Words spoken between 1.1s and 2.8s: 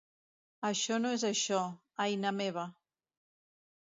és això, Aina meva!